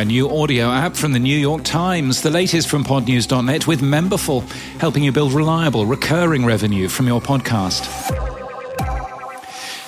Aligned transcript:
a 0.00 0.04
new 0.04 0.30
audio 0.30 0.70
app 0.70 0.96
from 0.96 1.12
the 1.12 1.18
New 1.18 1.36
York 1.36 1.62
Times, 1.62 2.22
the 2.22 2.30
latest 2.30 2.68
from 2.68 2.82
podnews.net 2.82 3.66
with 3.66 3.82
Memberful, 3.82 4.50
helping 4.80 5.04
you 5.04 5.12
build 5.12 5.34
reliable, 5.34 5.84
recurring 5.84 6.46
revenue 6.46 6.88
from 6.88 7.06
your 7.06 7.20
podcast. 7.20 7.84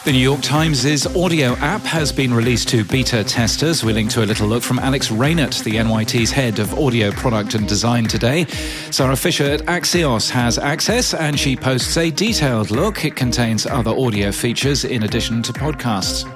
The 0.04 0.12
New 0.12 0.18
York 0.18 0.42
Times' 0.42 1.06
audio 1.16 1.54
app 1.56 1.80
has 1.82 2.12
been 2.12 2.34
released 2.34 2.68
to 2.68 2.84
beta 2.84 3.24
testers. 3.24 3.82
We 3.82 3.94
link 3.94 4.10
to 4.10 4.22
a 4.22 4.26
little 4.26 4.48
look 4.48 4.62
from 4.62 4.78
Alex 4.80 5.08
Reinert, 5.08 5.64
the 5.64 5.76
NYT's 5.76 6.30
head 6.30 6.58
of 6.58 6.78
audio 6.78 7.10
product 7.12 7.54
and 7.54 7.66
design 7.66 8.04
today. 8.04 8.44
Sara 8.90 9.16
Fischer 9.16 9.44
at 9.44 9.60
Axios 9.60 10.28
has 10.28 10.58
access 10.58 11.14
and 11.14 11.40
she 11.40 11.56
posts 11.56 11.96
a 11.96 12.10
detailed 12.10 12.70
look. 12.70 13.02
It 13.06 13.16
contains 13.16 13.64
other 13.64 13.92
audio 13.92 14.30
features 14.30 14.84
in 14.84 15.04
addition 15.04 15.42
to 15.44 15.54
podcasts. 15.54 16.28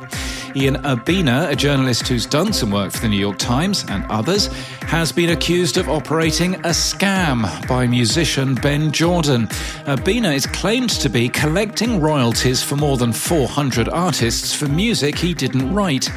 Ian 0.57 0.77
Urbina, 0.77 1.51
a 1.51 1.55
journalist 1.55 2.09
who's 2.09 2.25
done 2.25 2.51
some 2.51 2.71
work 2.71 2.91
for 2.91 3.01
the 3.01 3.09
New 3.11 3.19
York 3.19 3.37
Times 3.37 3.85
and 3.91 4.07
others, 4.11 4.47
has 4.85 5.13
been 5.13 5.29
accused 5.29 5.77
of 5.77 5.91
operating 5.91 6.55
a 6.55 6.71
scam 6.71 7.45
by 7.69 7.87
musician 7.87 8.55
Ben 8.55 8.91
Jordan. 8.91 9.49
Urbina 9.85 10.35
is 10.35 10.47
claimed 10.47 10.89
to 10.89 11.11
be 11.11 11.29
collecting 11.29 12.01
royalties 12.01 12.63
for 12.63 12.75
more 12.75 12.97
than 12.97 13.13
400 13.13 13.91
artists 13.91 14.55
for 14.55 14.67
music 14.67 15.19
he 15.19 15.35
didn't 15.35 15.75
write, 15.75 16.09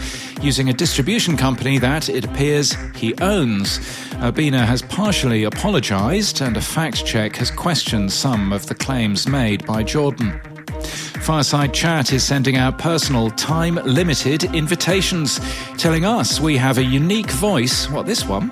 using 0.42 0.70
a 0.70 0.74
distribution 0.74 1.36
company 1.36 1.78
that, 1.78 2.08
it 2.08 2.24
appears, 2.24 2.72
he 2.96 3.14
owns. 3.16 3.80
Urbina 4.22 4.66
has 4.66 4.82
partially 4.84 5.44
apologized, 5.44 6.40
and 6.40 6.56
a 6.56 6.62
fact 6.62 7.06
check 7.06 7.36
has 7.36 7.52
questioned 7.52 8.10
some 8.10 8.54
of 8.54 8.68
the 8.68 8.76
claims 8.76 9.28
made 9.28 9.66
by 9.66 9.84
Jordan. 9.84 10.40
Fireside 11.30 11.76
Chat 11.76 12.12
is 12.12 12.24
sending 12.24 12.58
out 12.58 12.80
personal, 12.80 13.30
time 13.30 13.76
limited 13.76 14.46
invitations, 14.56 15.40
telling 15.78 16.04
us 16.04 16.40
we 16.40 16.58
have 16.58 16.80
a 16.80 16.84
unique 16.84 17.30
voice, 17.30 17.88
what 17.88 18.08
this 18.08 18.26
one, 18.26 18.50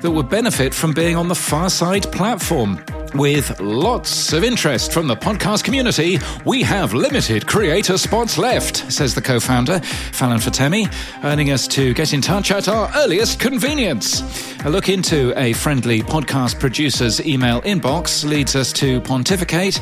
that 0.00 0.10
would 0.10 0.30
benefit 0.30 0.72
from 0.72 0.94
being 0.94 1.16
on 1.16 1.28
the 1.28 1.34
Fireside 1.34 2.10
platform. 2.12 2.82
With 3.12 3.60
lots 3.60 4.32
of 4.32 4.42
interest 4.42 4.90
from 4.90 5.06
the 5.06 5.14
podcast 5.14 5.64
community, 5.64 6.18
we 6.46 6.62
have 6.62 6.94
limited 6.94 7.46
creator 7.46 7.98
spots 7.98 8.38
left, 8.38 8.90
says 8.90 9.14
the 9.14 9.20
co 9.20 9.38
founder, 9.38 9.80
Fallon 9.80 10.38
Fatemi, 10.38 10.90
earning 11.24 11.50
us 11.50 11.68
to 11.68 11.92
get 11.92 12.14
in 12.14 12.22
touch 12.22 12.50
at 12.50 12.68
our 12.68 12.90
earliest 12.96 13.38
convenience. 13.38 14.22
A 14.64 14.70
look 14.70 14.88
into 14.88 15.38
a 15.38 15.52
friendly 15.52 16.00
podcast 16.00 16.58
producer's 16.58 17.24
email 17.24 17.60
inbox 17.62 18.24
leads 18.24 18.56
us 18.56 18.72
to 18.72 19.02
pontificate 19.02 19.78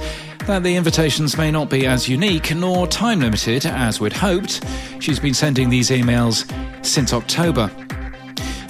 that 0.47 0.63
the 0.63 0.77
invitations 0.77 1.37
may 1.37 1.51
not 1.51 1.69
be 1.71 1.87
as 1.87 2.09
unique 2.09 2.55
nor 2.55 2.87
time 2.87 3.21
limited 3.21 3.67
as 3.67 4.01
we'd 4.01 4.13
hoped. 4.13 4.65
She's 5.01 5.21
been 5.21 5.35
sending 5.35 5.69
these 5.69 5.91
emails 5.91 6.47
since 6.85 7.13
October. 7.13 7.71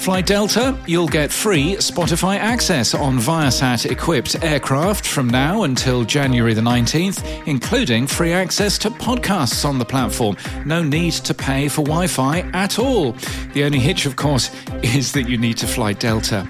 Fly 0.02 0.20
Delta, 0.20 0.76
you'll 0.88 1.06
get 1.06 1.30
free 1.30 1.76
Spotify 1.76 2.36
access 2.36 2.92
on 2.92 3.18
Viasat 3.18 3.88
equipped 3.88 4.42
aircraft 4.42 5.06
from 5.06 5.28
now 5.28 5.62
until 5.62 6.04
January 6.04 6.54
the 6.54 6.60
19th, 6.60 7.46
including 7.46 8.08
free 8.08 8.32
access 8.32 8.78
to 8.78 8.90
podcasts 8.90 9.64
on 9.64 9.78
the 9.78 9.84
platform. 9.84 10.36
No 10.66 10.82
need 10.82 11.12
to 11.12 11.32
pay 11.32 11.68
for 11.68 11.82
Wi 11.82 12.08
Fi 12.08 12.40
at 12.52 12.80
all. 12.80 13.12
The 13.52 13.62
only 13.62 13.78
hitch, 13.78 14.04
of 14.04 14.16
course, 14.16 14.50
is 14.82 15.12
that 15.12 15.28
you 15.28 15.38
need 15.38 15.56
to 15.58 15.68
fly 15.68 15.92
Delta. 15.92 16.48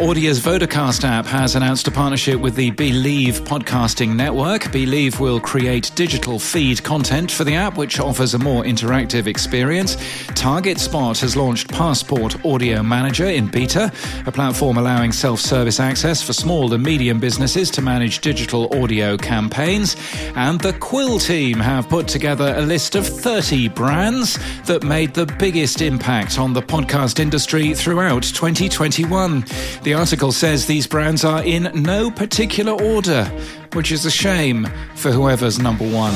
Audia's 0.00 0.38
Vodacast 0.38 1.02
app 1.02 1.26
has 1.26 1.56
announced 1.56 1.88
a 1.88 1.90
partnership 1.90 2.38
with 2.38 2.54
the 2.54 2.70
Believe 2.70 3.40
podcasting 3.40 4.14
network. 4.14 4.70
Believe 4.70 5.18
will 5.18 5.40
create 5.40 5.90
digital 5.96 6.38
feed 6.38 6.84
content 6.84 7.32
for 7.32 7.42
the 7.42 7.56
app, 7.56 7.76
which 7.76 7.98
offers 7.98 8.32
a 8.32 8.38
more 8.38 8.62
interactive 8.62 9.26
experience. 9.26 9.96
Target 10.36 10.78
Spot 10.78 11.18
has 11.18 11.36
launched 11.36 11.68
Passport 11.72 12.44
Audio 12.44 12.80
Manager 12.80 13.24
in 13.24 13.48
beta, 13.48 13.92
a 14.24 14.30
platform 14.30 14.76
allowing 14.76 15.10
self 15.10 15.40
service 15.40 15.80
access 15.80 16.22
for 16.22 16.32
small 16.32 16.72
and 16.72 16.84
medium 16.84 17.18
businesses 17.18 17.68
to 17.72 17.82
manage 17.82 18.20
digital 18.20 18.72
audio 18.80 19.16
campaigns. 19.16 19.96
And 20.36 20.60
the 20.60 20.74
Quill 20.74 21.18
team 21.18 21.58
have 21.58 21.88
put 21.88 22.06
together 22.06 22.54
a 22.56 22.62
list 22.62 22.94
of 22.94 23.04
30 23.04 23.70
brands 23.70 24.38
that 24.66 24.84
made 24.84 25.14
the 25.14 25.26
biggest 25.26 25.82
impact 25.82 26.38
on 26.38 26.52
the 26.52 26.62
podcast 26.62 27.18
industry 27.18 27.74
throughout 27.74 28.22
2021. 28.22 29.44
The 29.88 29.94
article 29.94 30.32
says 30.32 30.66
these 30.66 30.86
brands 30.86 31.24
are 31.24 31.42
in 31.42 31.70
no 31.74 32.10
particular 32.10 32.72
order, 32.72 33.24
which 33.72 33.90
is 33.90 34.04
a 34.04 34.10
shame 34.10 34.68
for 34.94 35.10
whoever's 35.10 35.58
number 35.58 35.90
one. 35.90 36.12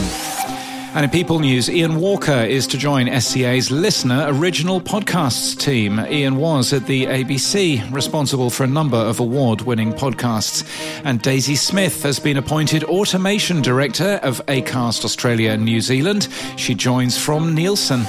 And 0.94 1.06
in 1.06 1.10
People 1.10 1.38
News, 1.38 1.70
Ian 1.70 1.96
Walker 1.96 2.32
is 2.34 2.66
to 2.66 2.76
join 2.76 3.06
SCA's 3.06 3.70
LiSTNR 3.70 4.38
Original 4.38 4.78
Podcasts 4.78 5.58
team. 5.58 5.98
Ian 6.00 6.36
was 6.36 6.74
at 6.74 6.86
the 6.86 7.06
ABC, 7.06 7.90
responsible 7.90 8.50
for 8.50 8.64
a 8.64 8.66
number 8.66 8.98
of 8.98 9.20
award 9.20 9.62
winning 9.62 9.94
podcasts. 9.94 10.68
And 11.06 11.22
Daisy 11.22 11.56
Smith 11.56 12.02
has 12.02 12.18
been 12.18 12.36
appointed 12.36 12.84
Automation 12.84 13.62
Director 13.62 14.20
of 14.22 14.44
ACAST 14.48 15.02
Australia 15.02 15.52
and 15.52 15.64
New 15.64 15.80
Zealand. 15.80 16.28
She 16.58 16.74
joins 16.74 17.16
from 17.16 17.54
Nielsen. 17.54 18.04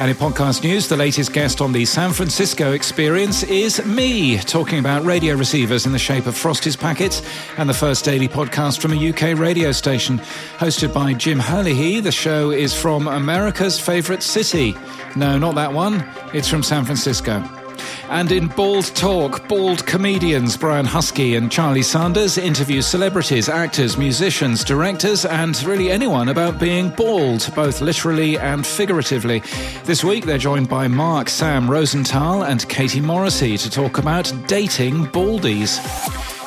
And 0.00 0.08
in 0.08 0.16
podcast 0.16 0.64
news, 0.64 0.88
the 0.88 0.96
latest 0.96 1.34
guest 1.34 1.60
on 1.60 1.72
the 1.72 1.84
San 1.84 2.14
Francisco 2.14 2.72
experience 2.72 3.42
is 3.42 3.84
me, 3.84 4.38
talking 4.38 4.78
about 4.78 5.04
radio 5.04 5.36
receivers 5.36 5.84
in 5.84 5.92
the 5.92 5.98
shape 5.98 6.24
of 6.24 6.34
Frosties 6.34 6.78
packets 6.78 7.20
and 7.58 7.68
the 7.68 7.74
first 7.74 8.02
daily 8.02 8.26
podcast 8.26 8.80
from 8.80 8.94
a 8.94 9.10
UK 9.10 9.38
radio 9.38 9.72
station. 9.72 10.18
Hosted 10.56 10.94
by 10.94 11.12
Jim 11.12 11.38
Herlihy, 11.38 12.00
the 12.00 12.10
show 12.10 12.50
is 12.50 12.72
from 12.72 13.08
America's 13.08 13.78
favourite 13.78 14.22
city. 14.22 14.74
No, 15.16 15.38
not 15.38 15.54
that 15.56 15.74
one. 15.74 16.02
It's 16.32 16.48
from 16.48 16.62
San 16.62 16.86
Francisco. 16.86 17.59
And 18.08 18.32
in 18.32 18.48
Bald 18.48 18.86
Talk, 18.94 19.48
bald 19.48 19.86
comedians 19.86 20.56
Brian 20.56 20.86
Huskey 20.86 21.36
and 21.36 21.50
Charlie 21.50 21.82
Sanders 21.82 22.38
interview 22.38 22.82
celebrities, 22.82 23.48
actors, 23.48 23.96
musicians, 23.96 24.64
directors, 24.64 25.24
and 25.24 25.62
really 25.64 25.90
anyone 25.90 26.28
about 26.28 26.58
being 26.58 26.90
bald, 26.90 27.48
both 27.54 27.80
literally 27.80 28.38
and 28.38 28.66
figuratively. 28.66 29.42
This 29.84 30.02
week 30.02 30.24
they're 30.24 30.38
joined 30.38 30.68
by 30.68 30.88
Mark 30.88 31.28
Sam 31.28 31.70
Rosenthal 31.70 32.44
and 32.44 32.68
Katie 32.68 33.00
Morrissey 33.00 33.56
to 33.58 33.70
talk 33.70 33.98
about 33.98 34.32
dating 34.46 35.06
baldies. 35.06 35.80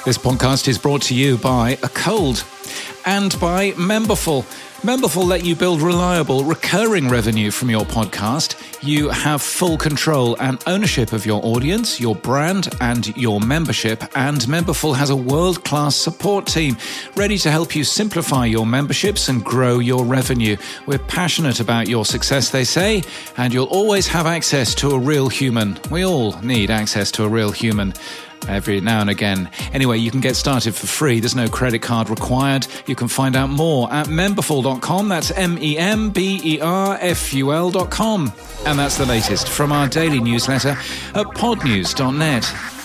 This 0.03 0.17
podcast 0.17 0.67
is 0.67 0.77
brought 0.77 1.01
to 1.03 1.15
you 1.15 1.37
by 1.37 1.77
A 1.81 1.89
Cold 1.89 2.43
and 3.05 3.39
by 3.39 3.71
Memberful. 3.71 4.45
Memberful 4.83 5.25
let 5.25 5.45
you 5.45 5.55
build 5.55 5.81
reliable, 5.81 6.43
recurring 6.43 7.07
revenue 7.07 7.51
from 7.51 7.69
your 7.69 7.85
podcast. 7.85 8.61
You 8.85 9.07
have 9.07 9.41
full 9.41 9.77
control 9.77 10.35
and 10.41 10.61
ownership 10.67 11.13
of 11.13 11.25
your 11.25 11.39
audience, 11.45 12.01
your 12.01 12.15
brand, 12.17 12.67
and 12.81 13.15
your 13.15 13.39
membership. 13.39 14.03
And 14.13 14.39
Memberful 14.41 14.93
has 14.97 15.09
a 15.09 15.15
world 15.15 15.63
class 15.63 15.95
support 15.95 16.47
team 16.47 16.75
ready 17.15 17.37
to 17.37 17.49
help 17.49 17.77
you 17.77 17.85
simplify 17.85 18.45
your 18.45 18.65
memberships 18.65 19.29
and 19.29 19.41
grow 19.41 19.79
your 19.79 20.03
revenue. 20.03 20.57
We're 20.85 20.99
passionate 20.99 21.61
about 21.61 21.87
your 21.87 22.03
success, 22.03 22.49
they 22.49 22.65
say, 22.65 23.03
and 23.37 23.53
you'll 23.53 23.67
always 23.67 24.05
have 24.07 24.25
access 24.25 24.75
to 24.75 24.89
a 24.89 24.99
real 24.99 25.29
human. 25.29 25.79
We 25.91 26.03
all 26.05 26.37
need 26.41 26.69
access 26.69 27.09
to 27.11 27.23
a 27.23 27.29
real 27.29 27.51
human 27.51 27.93
every 28.47 28.81
now 28.81 29.01
and 29.01 29.09
again. 29.09 29.49
Anyway, 29.73 29.97
you 29.97 30.11
can 30.11 30.21
get 30.21 30.35
started 30.35 30.75
for 30.75 30.87
free. 30.87 31.19
There's 31.19 31.35
no 31.35 31.47
credit 31.47 31.81
card 31.81 32.09
required. 32.09 32.67
You 32.87 32.95
can 32.95 33.07
find 33.07 33.35
out 33.35 33.49
more 33.49 33.91
at 33.91 34.07
memberful.com. 34.07 35.09
That's 35.09 35.31
M 35.31 35.57
E 35.59 35.77
M 35.77 36.09
B 36.09 36.41
E 36.43 36.59
R 36.61 36.97
F 37.01 37.33
U 37.33 37.51
L.com. 37.51 38.31
And 38.65 38.79
that's 38.79 38.97
the 38.97 39.05
latest 39.05 39.49
from 39.49 39.71
our 39.71 39.87
daily 39.87 40.19
newsletter 40.19 40.69
at 40.69 41.27
podnews.net. 41.27 42.82